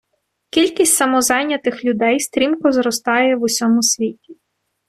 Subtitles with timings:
[0.49, 4.37] Кількість самозайнятих людей стрімко зростає в усьому світі.